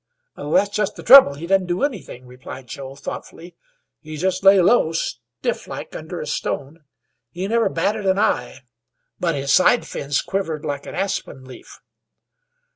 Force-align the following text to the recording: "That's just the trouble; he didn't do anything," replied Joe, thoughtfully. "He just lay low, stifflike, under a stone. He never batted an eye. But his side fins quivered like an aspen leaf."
"That's 0.35 0.69
just 0.69 0.95
the 0.95 1.03
trouble; 1.03 1.35
he 1.35 1.45
didn't 1.45 1.67
do 1.67 1.83
anything," 1.83 2.25
replied 2.25 2.65
Joe, 2.65 2.95
thoughtfully. 2.95 3.55
"He 3.99 4.17
just 4.17 4.43
lay 4.43 4.59
low, 4.59 4.93
stifflike, 4.93 5.95
under 5.95 6.19
a 6.19 6.25
stone. 6.25 6.85
He 7.29 7.47
never 7.47 7.69
batted 7.69 8.07
an 8.07 8.17
eye. 8.17 8.61
But 9.19 9.35
his 9.35 9.53
side 9.53 9.85
fins 9.85 10.23
quivered 10.23 10.65
like 10.65 10.87
an 10.87 10.95
aspen 10.95 11.45
leaf." 11.45 11.81